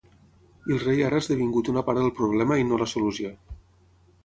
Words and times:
I 0.69 0.71
el 0.75 0.79
rei 0.83 1.03
ara 1.09 1.19
ha 1.19 1.23
esdevingut 1.25 1.69
una 1.75 1.85
part 1.91 2.01
del 2.03 2.11
problema 2.23 2.59
i 2.63 2.67
no 2.73 2.83
la 2.85 2.91
solució. 2.97 3.33